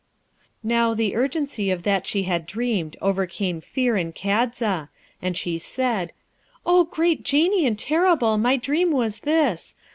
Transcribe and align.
Now, 0.63 0.95
the 0.95 1.15
urgency 1.15 1.69
of 1.69 1.83
that 1.83 2.07
she 2.07 2.23
had 2.23 2.47
dreamed 2.47 2.97
overcame 3.03 3.61
fear 3.61 3.95
in 3.95 4.13
Kadza, 4.13 4.89
and 5.21 5.37
she 5.37 5.59
said, 5.59 6.11
'O 6.65 6.85
great 6.85 7.21
Genie 7.21 7.67
and 7.67 7.77
terrible, 7.77 8.39
my 8.39 8.57
dream 8.57 8.89
was 8.89 9.19
this. 9.19 9.75